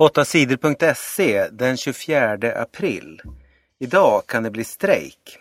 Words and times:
8sidor.se 0.00 1.48
den 1.52 1.76
24 1.76 2.52
april. 2.56 3.22
Idag 3.78 4.26
kan 4.26 4.42
det 4.42 4.50
bli 4.50 4.64
strejk. 4.64 5.38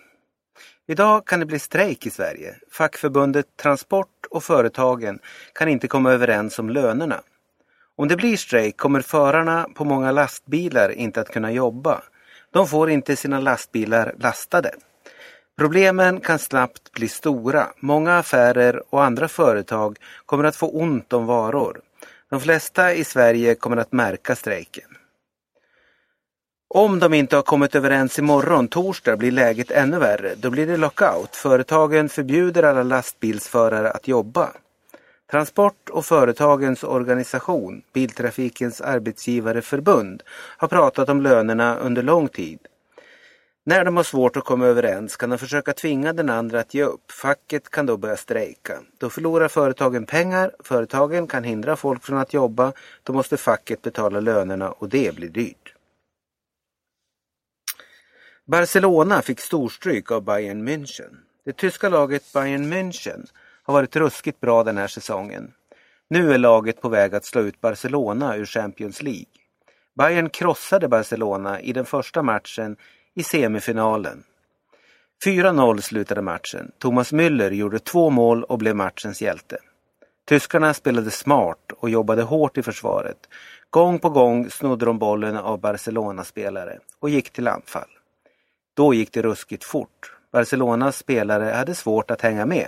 Idag 0.87 1.25
kan 1.25 1.39
det 1.39 1.45
bli 1.45 1.59
strejk 1.59 2.05
i 2.05 2.09
Sverige. 2.09 2.55
Fackförbundet 2.71 3.45
Transport 3.61 4.25
och 4.29 4.43
företagen 4.43 5.19
kan 5.53 5.67
inte 5.67 5.87
komma 5.87 6.11
överens 6.11 6.59
om 6.59 6.69
lönerna. 6.69 7.21
Om 7.95 8.07
det 8.07 8.15
blir 8.15 8.37
strejk 8.37 8.77
kommer 8.77 9.01
förarna 9.01 9.67
på 9.75 9.85
många 9.85 10.11
lastbilar 10.11 10.89
inte 10.89 11.21
att 11.21 11.29
kunna 11.29 11.51
jobba. 11.51 12.01
De 12.51 12.67
får 12.67 12.89
inte 12.89 13.15
sina 13.15 13.39
lastbilar 13.39 14.15
lastade. 14.17 14.71
Problemen 15.57 16.19
kan 16.19 16.39
snabbt 16.39 16.91
bli 16.91 17.07
stora. 17.07 17.67
Många 17.79 18.17
affärer 18.17 18.83
och 18.89 19.03
andra 19.03 19.27
företag 19.27 19.97
kommer 20.25 20.43
att 20.43 20.55
få 20.55 20.69
ont 20.69 21.13
om 21.13 21.25
varor. 21.25 21.81
De 22.29 22.39
flesta 22.39 22.93
i 22.93 23.03
Sverige 23.03 23.55
kommer 23.55 23.77
att 23.77 23.91
märka 23.91 24.35
strejken. 24.35 24.89
Om 26.67 26.99
de 26.99 27.13
inte 27.13 27.35
har 27.35 27.43
kommit 27.43 27.75
överens 27.75 28.19
imorgon, 28.19 28.67
torsdag, 28.67 29.17
blir 29.17 29.31
läget 29.31 29.71
ännu 29.71 29.99
värre. 29.99 30.35
Då 30.35 30.49
blir 30.49 30.67
det 30.67 30.77
lockout. 30.77 31.35
Företagen 31.35 32.09
förbjuder 32.09 32.63
alla 32.63 32.83
lastbilsförare 32.83 33.91
att 33.91 34.07
jobba. 34.07 34.51
Transport 35.31 35.89
och 35.89 36.05
företagens 36.05 36.83
organisation, 36.83 37.81
Biltrafikens 37.93 38.81
arbetsgivareförbund, 38.81 40.23
har 40.57 40.67
pratat 40.67 41.09
om 41.09 41.21
lönerna 41.21 41.77
under 41.77 42.03
lång 42.03 42.27
tid. 42.27 42.59
När 43.69 43.85
de 43.85 43.97
har 43.97 44.03
svårt 44.03 44.37
att 44.37 44.43
komma 44.43 44.65
överens 44.65 45.17
kan 45.17 45.29
de 45.29 45.37
försöka 45.37 45.73
tvinga 45.73 46.13
den 46.13 46.29
andra 46.29 46.59
att 46.59 46.73
ge 46.73 46.83
upp. 46.83 47.11
Facket 47.11 47.69
kan 47.69 47.85
då 47.85 47.97
börja 47.97 48.17
strejka. 48.17 48.79
Då 48.97 49.09
förlorar 49.09 49.47
företagen 49.47 50.05
pengar, 50.05 50.51
företagen 50.59 51.27
kan 51.27 51.43
hindra 51.43 51.75
folk 51.75 52.03
från 52.03 52.17
att 52.17 52.33
jobba, 52.33 52.73
då 53.03 53.13
måste 53.13 53.37
facket 53.37 53.81
betala 53.81 54.19
lönerna 54.19 54.71
och 54.71 54.89
det 54.89 55.15
blir 55.15 55.29
dyrt. 55.29 55.73
Barcelona 58.45 59.21
fick 59.21 59.39
storstryk 59.39 60.11
av 60.11 60.23
Bayern 60.23 60.67
München. 60.67 61.17
Det 61.45 61.53
tyska 61.53 61.89
laget 61.89 62.33
Bayern 62.33 62.73
München 62.73 63.27
har 63.63 63.73
varit 63.73 63.95
ruskigt 63.95 64.39
bra 64.39 64.63
den 64.63 64.77
här 64.77 64.87
säsongen. 64.87 65.53
Nu 66.09 66.33
är 66.33 66.37
laget 66.37 66.81
på 66.81 66.89
väg 66.89 67.15
att 67.15 67.25
slå 67.25 67.41
ut 67.41 67.61
Barcelona 67.61 68.35
ur 68.35 68.45
Champions 68.45 69.01
League. 69.01 69.25
Bayern 69.97 70.29
krossade 70.29 70.87
Barcelona 70.87 71.61
i 71.61 71.73
den 71.73 71.85
första 71.85 72.23
matchen 72.23 72.77
i 73.15 73.23
semifinalen. 73.23 74.23
4-0 75.25 75.81
slutade 75.81 76.21
matchen. 76.21 76.71
Thomas 76.77 77.13
Müller 77.13 77.51
gjorde 77.51 77.79
två 77.79 78.09
mål 78.09 78.43
och 78.43 78.57
blev 78.57 78.75
matchens 78.75 79.21
hjälte. 79.21 79.57
Tyskarna 80.27 80.73
spelade 80.73 81.11
smart 81.11 81.71
och 81.77 81.89
jobbade 81.89 82.21
hårt 82.21 82.57
i 82.57 82.63
försvaret. 82.63 83.17
Gång 83.69 83.99
på 83.99 84.09
gång 84.09 84.49
snodde 84.49 84.85
de 84.85 84.99
bollen 84.99 85.37
av 85.37 85.59
Barcelona-spelare 85.59 86.79
och 86.99 87.09
gick 87.09 87.29
till 87.29 87.47
anfall. 87.47 87.89
Då 88.73 88.93
gick 88.93 89.13
det 89.13 89.21
ruskigt 89.21 89.63
fort. 89.63 90.13
Barcelonas 90.31 90.97
spelare 90.97 91.51
hade 91.51 91.75
svårt 91.75 92.11
att 92.11 92.21
hänga 92.21 92.45
med. 92.45 92.67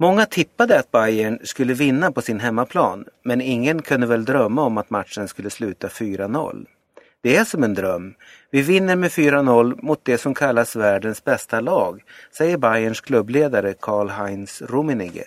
Många 0.00 0.26
tippade 0.26 0.78
att 0.78 0.90
Bayern 0.90 1.38
skulle 1.44 1.74
vinna 1.74 2.12
på 2.12 2.22
sin 2.22 2.40
hemmaplan, 2.40 3.04
men 3.22 3.40
ingen 3.40 3.82
kunde 3.82 4.06
väl 4.06 4.24
drömma 4.24 4.62
om 4.62 4.78
att 4.78 4.90
matchen 4.90 5.28
skulle 5.28 5.50
sluta 5.50 5.88
4-0. 5.88 6.66
Det 7.24 7.36
är 7.36 7.44
som 7.44 7.62
en 7.62 7.74
dröm. 7.74 8.14
Vi 8.50 8.62
vinner 8.62 8.96
med 8.96 9.10
4-0 9.10 9.82
mot 9.82 10.04
det 10.04 10.18
som 10.18 10.34
kallas 10.34 10.76
världens 10.76 11.24
bästa 11.24 11.60
lag, 11.60 12.02
säger 12.36 12.56
Bayerns 12.56 13.00
klubbledare 13.00 13.74
Karl-Heinz 13.74 14.62
Rummenigge. 14.62 15.24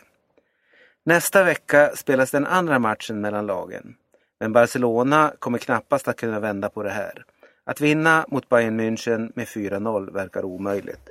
Nästa 1.06 1.44
vecka 1.44 1.92
spelas 1.96 2.32
den 2.32 2.46
andra 2.46 2.80
matchen 2.80 3.22
mellan 3.22 3.46
lagen. 3.46 3.96
Men 4.40 4.54
Barcelona 4.54 5.34
kommer 5.40 5.58
knappast 5.58 6.08
att 6.08 6.18
kunna 6.18 6.40
vända 6.40 6.70
på 6.70 6.84
det 6.84 6.90
här. 6.90 7.26
Att 7.66 7.82
vinna 7.82 8.26
mot 8.28 8.50
Bayern 8.50 8.80
München 8.80 9.32
med 9.36 9.48
4-0 9.48 10.14
verkar 10.14 10.46
omöjligt. 10.46 11.10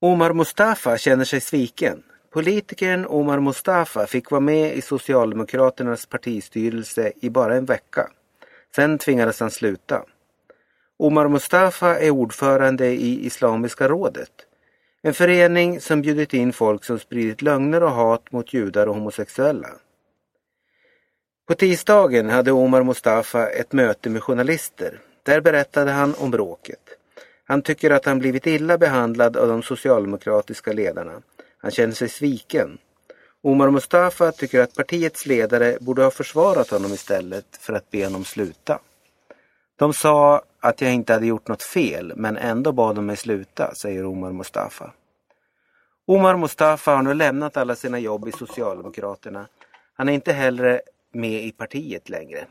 Omar 0.00 0.32
Mustafa 0.32 0.98
känner 0.98 1.24
sig 1.24 1.40
sviken. 1.40 2.02
Politikern 2.32 3.06
Omar 3.06 3.40
Mustafa 3.40 4.06
fick 4.06 4.30
vara 4.30 4.40
med 4.40 4.76
i 4.76 4.82
Socialdemokraternas 4.82 6.06
partistyrelse 6.06 7.12
i 7.20 7.30
bara 7.30 7.56
en 7.56 7.64
vecka. 7.64 8.10
Sen 8.74 8.98
tvingades 8.98 9.40
han 9.40 9.50
sluta. 9.50 10.02
Omar 10.98 11.28
Mustafa 11.28 11.98
är 11.98 12.10
ordförande 12.10 12.86
i 12.86 13.26
Islamiska 13.26 13.88
rådet. 13.88 14.30
En 15.02 15.14
förening 15.14 15.80
som 15.80 16.02
bjudit 16.02 16.34
in 16.34 16.52
folk 16.52 16.84
som 16.84 16.98
spridit 16.98 17.42
lögner 17.42 17.82
och 17.82 17.90
hat 17.90 18.32
mot 18.32 18.54
judar 18.54 18.86
och 18.86 18.94
homosexuella. 18.94 19.68
På 21.48 21.54
tisdagen 21.54 22.30
hade 22.30 22.52
Omar 22.52 22.82
Mustafa 22.82 23.48
ett 23.48 23.72
möte 23.72 24.10
med 24.10 24.22
journalister. 24.22 25.00
Där 25.22 25.40
berättade 25.40 25.90
han 25.90 26.14
om 26.14 26.30
bråket. 26.30 26.88
Han 27.44 27.62
tycker 27.62 27.90
att 27.90 28.04
han 28.04 28.18
blivit 28.18 28.46
illa 28.46 28.78
behandlad 28.78 29.36
av 29.36 29.48
de 29.48 29.62
socialdemokratiska 29.62 30.72
ledarna. 30.72 31.22
Han 31.62 31.70
känner 31.70 31.92
sig 31.92 32.08
sviken. 32.08 32.78
Omar 33.42 33.70
Mustafa 33.70 34.32
tycker 34.32 34.60
att 34.60 34.74
partiets 34.74 35.26
ledare 35.26 35.78
borde 35.80 36.02
ha 36.02 36.10
försvarat 36.10 36.70
honom 36.70 36.92
istället 36.92 37.56
för 37.56 37.72
att 37.72 37.90
be 37.90 38.04
honom 38.04 38.24
sluta. 38.24 38.78
De 39.76 39.92
sa 39.92 40.42
att 40.60 40.80
jag 40.80 40.92
inte 40.92 41.12
hade 41.12 41.26
gjort 41.26 41.48
något 41.48 41.62
fel 41.62 42.12
men 42.16 42.36
ändå 42.36 42.72
bad 42.72 42.96
de 42.96 43.06
mig 43.06 43.16
sluta, 43.16 43.74
säger 43.74 44.04
Omar 44.06 44.32
Mustafa. 44.32 44.92
Omar 46.06 46.36
Mustafa 46.36 46.94
har 46.96 47.02
nu 47.02 47.14
lämnat 47.14 47.56
alla 47.56 47.76
sina 47.76 47.98
jobb 47.98 48.28
i 48.28 48.32
Socialdemokraterna. 48.32 49.48
Han 49.94 50.08
är 50.08 50.12
inte 50.12 50.32
heller 50.32 50.82
med 51.12 51.44
i 51.44 51.52
partiet 51.52 52.08
längre. 52.08 52.46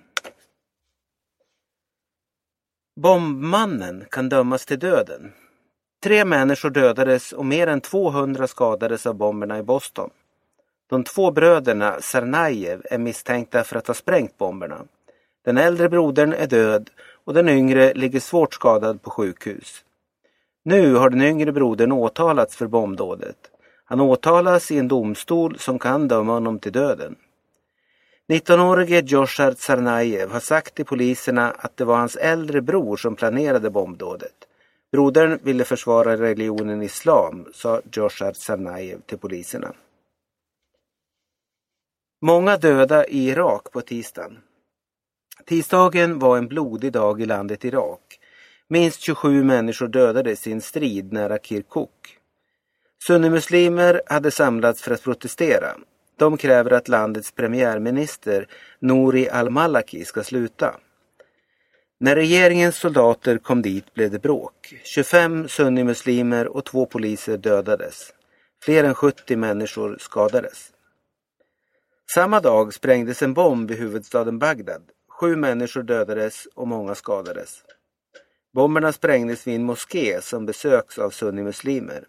Bombmannen 2.95 4.05
kan 4.11 4.29
dömas 4.29 4.65
till 4.65 4.79
döden. 4.79 5.33
Tre 6.03 6.25
människor 6.25 6.69
dödades 6.69 7.31
och 7.31 7.45
mer 7.45 7.67
än 7.67 7.81
200 7.81 8.47
skadades 8.47 9.05
av 9.05 9.15
bomberna 9.15 9.59
i 9.59 9.63
Boston. 9.63 10.09
De 10.89 11.03
två 11.03 11.31
bröderna 11.31 12.01
Sarnajev 12.01 12.81
är 12.91 12.97
misstänkta 12.97 13.63
för 13.63 13.75
att 13.75 13.87
ha 13.87 13.93
sprängt 13.93 14.37
bomberna. 14.37 14.81
Den 15.45 15.57
äldre 15.57 15.89
brodern 15.89 16.33
är 16.33 16.47
död 16.47 16.89
och 17.25 17.33
den 17.33 17.49
yngre 17.49 17.93
ligger 17.93 18.19
svårt 18.19 18.53
skadad 18.53 19.01
på 19.01 19.09
sjukhus. 19.09 19.83
Nu 20.63 20.95
har 20.95 21.09
den 21.09 21.21
yngre 21.21 21.51
brodern 21.51 21.91
åtalats 21.91 22.55
för 22.55 22.67
bombdådet. 22.67 23.37
Han 23.85 24.01
åtalas 24.01 24.71
i 24.71 24.77
en 24.77 24.87
domstol 24.87 25.59
som 25.59 25.79
kan 25.79 26.07
döma 26.07 26.33
honom 26.33 26.59
till 26.59 26.71
döden. 26.71 27.15
19-årige 28.27 29.01
Joshar 29.05 29.51
Tsarnaev 29.51 30.31
har 30.31 30.39
sagt 30.39 30.75
till 30.75 30.85
poliserna 30.85 31.51
att 31.51 31.77
det 31.77 31.85
var 31.85 31.97
hans 31.97 32.15
äldre 32.15 32.61
bror 32.61 32.97
som 32.97 33.15
planerade 33.15 33.69
bombdådet. 33.69 34.48
Brodern 34.91 35.39
ville 35.43 35.63
försvara 35.63 36.17
religionen 36.17 36.81
islam, 36.81 37.45
sa 37.53 37.81
Joshar 37.91 38.33
Tsarnajev 38.33 39.01
till 39.01 39.17
poliserna. 39.17 39.73
Många 42.21 42.57
döda 42.57 43.07
i 43.07 43.29
Irak 43.29 43.71
på 43.71 43.81
tisdagen. 43.81 44.37
Tisdagen 45.45 46.19
var 46.19 46.37
en 46.37 46.47
blodig 46.47 46.91
dag 46.91 47.21
i 47.21 47.25
landet 47.25 47.65
Irak. 47.65 48.19
Minst 48.67 49.01
27 49.01 49.43
människor 49.43 49.87
dödades 49.87 50.47
i 50.47 50.51
en 50.51 50.61
strid 50.61 51.13
nära 51.13 51.37
Kirkuk. 51.37 52.17
Sunnimuslimer 53.07 54.01
hade 54.05 54.31
samlats 54.31 54.81
för 54.81 54.93
att 54.93 55.03
protestera. 55.03 55.77
De 56.17 56.37
kräver 56.37 56.71
att 56.71 56.87
landets 56.87 57.31
premiärminister 57.31 58.47
Nouri 58.79 59.29
al-Malaki 59.29 60.05
ska 60.05 60.23
sluta. 60.23 60.75
När 62.01 62.15
regeringens 62.15 62.77
soldater 62.77 63.37
kom 63.37 63.61
dit 63.61 63.93
blev 63.93 64.11
det 64.11 64.19
bråk. 64.19 64.73
25 64.83 65.47
sunnimuslimer 65.47 66.47
och 66.47 66.65
två 66.65 66.85
poliser 66.85 67.37
dödades. 67.37 68.13
Fler 68.63 68.83
än 68.83 68.95
70 68.95 69.35
människor 69.35 69.97
skadades. 69.99 70.71
Samma 72.13 72.39
dag 72.39 72.73
sprängdes 72.73 73.21
en 73.21 73.33
bomb 73.33 73.71
i 73.71 73.75
huvudstaden 73.75 74.39
Bagdad. 74.39 74.81
Sju 75.09 75.35
människor 75.35 75.83
dödades 75.83 76.47
och 76.55 76.67
många 76.67 76.95
skadades. 76.95 77.63
Bomberna 78.53 78.91
sprängdes 78.91 79.47
vid 79.47 79.55
en 79.55 79.63
moské 79.63 80.21
som 80.21 80.45
besöks 80.45 80.97
av 80.97 81.09
sunnimuslimer. 81.09 82.03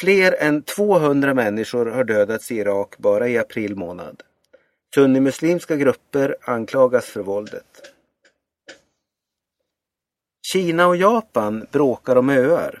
Fler 0.00 0.36
än 0.38 0.62
200 0.62 1.34
människor 1.34 1.86
har 1.86 2.04
dödats 2.04 2.50
i 2.50 2.56
Irak 2.56 2.98
bara 2.98 3.28
i 3.28 3.38
april 3.38 3.76
månad. 3.76 4.22
Sunnimuslimska 4.94 5.76
grupper 5.76 6.36
anklagas 6.40 7.06
för 7.06 7.22
våldet. 7.22 7.95
Kina 10.52 10.86
och 10.86 10.96
Japan 10.96 11.66
bråkar 11.72 12.16
om 12.16 12.30
öar. 12.30 12.80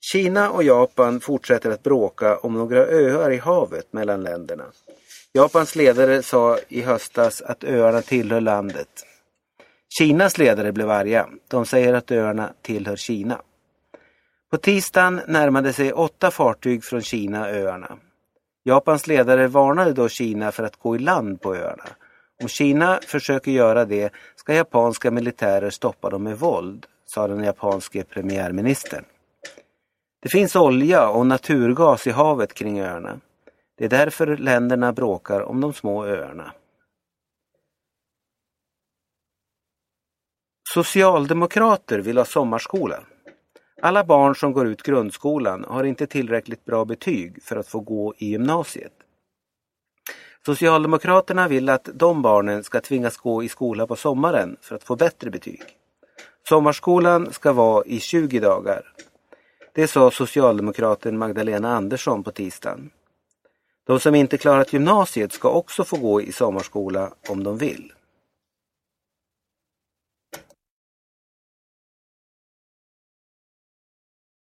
Kina 0.00 0.50
och 0.50 0.62
Japan 0.62 1.20
fortsätter 1.20 1.70
att 1.70 1.82
bråka 1.82 2.36
om 2.36 2.54
några 2.54 2.86
öar 2.86 3.30
i 3.30 3.36
havet 3.36 3.92
mellan 3.92 4.22
länderna. 4.22 4.64
Japans 5.32 5.76
ledare 5.76 6.22
sa 6.22 6.58
i 6.68 6.80
höstas 6.80 7.42
att 7.42 7.64
öarna 7.64 8.02
tillhör 8.02 8.40
landet. 8.40 8.88
Kinas 9.98 10.38
ledare 10.38 10.72
blev 10.72 10.90
arga. 10.90 11.28
De 11.48 11.66
säger 11.66 11.94
att 11.94 12.10
öarna 12.10 12.52
tillhör 12.62 12.96
Kina. 12.96 13.40
På 14.50 14.56
tisdagen 14.56 15.20
närmade 15.26 15.72
sig 15.72 15.92
åtta 15.92 16.30
fartyg 16.30 16.84
från 16.84 17.02
Kina 17.02 17.48
öarna. 17.50 17.98
Japans 18.64 19.06
ledare 19.06 19.46
varnade 19.46 19.92
då 19.92 20.08
Kina 20.08 20.52
för 20.52 20.62
att 20.62 20.76
gå 20.76 20.96
i 20.96 20.98
land 20.98 21.40
på 21.40 21.54
öarna. 21.54 21.84
Om 22.44 22.48
Kina 22.48 23.00
försöker 23.06 23.50
göra 23.50 23.84
det 23.84 24.12
ska 24.36 24.54
japanska 24.54 25.10
militärer 25.10 25.70
stoppa 25.70 26.10
dem 26.10 26.22
med 26.22 26.38
våld, 26.38 26.86
sa 27.04 27.28
den 27.28 27.44
japanske 27.44 28.04
premiärministern. 28.04 29.04
Det 30.22 30.28
finns 30.28 30.56
olja 30.56 31.08
och 31.08 31.26
naturgas 31.26 32.06
i 32.06 32.10
havet 32.10 32.54
kring 32.54 32.80
öarna. 32.80 33.20
Det 33.78 33.84
är 33.84 33.88
därför 33.88 34.36
länderna 34.36 34.92
bråkar 34.92 35.40
om 35.40 35.60
de 35.60 35.72
små 35.72 36.04
öarna. 36.06 36.52
Socialdemokrater 40.74 41.98
vill 41.98 42.18
ha 42.18 42.24
sommarskola. 42.24 43.04
Alla 43.82 44.04
barn 44.04 44.34
som 44.34 44.52
går 44.52 44.66
ut 44.66 44.82
grundskolan 44.82 45.64
har 45.68 45.84
inte 45.84 46.06
tillräckligt 46.06 46.64
bra 46.64 46.84
betyg 46.84 47.42
för 47.42 47.56
att 47.56 47.68
få 47.68 47.80
gå 47.80 48.14
i 48.18 48.26
gymnasiet. 48.26 49.03
Socialdemokraterna 50.46 51.48
vill 51.48 51.68
att 51.68 51.88
de 51.94 52.22
barnen 52.22 52.64
ska 52.64 52.80
tvingas 52.80 53.16
gå 53.16 53.42
i 53.42 53.48
skola 53.48 53.86
på 53.86 53.96
sommaren 53.96 54.56
för 54.60 54.76
att 54.76 54.84
få 54.84 54.96
bättre 54.96 55.30
betyg. 55.30 55.62
Sommarskolan 56.48 57.32
ska 57.32 57.52
vara 57.52 57.84
i 57.84 58.00
20 58.00 58.40
dagar. 58.40 58.82
Det 59.74 59.88
sa 59.88 60.10
socialdemokraten 60.10 61.18
Magdalena 61.18 61.76
Andersson 61.76 62.22
på 62.22 62.30
tisdagen. 62.30 62.90
De 63.86 64.00
som 64.00 64.14
inte 64.14 64.38
klarat 64.38 64.72
gymnasiet 64.72 65.32
ska 65.32 65.48
också 65.48 65.84
få 65.84 65.96
gå 65.96 66.22
i 66.22 66.32
sommarskola 66.32 67.10
om 67.28 67.44
de 67.44 67.58
vill. 67.58 67.92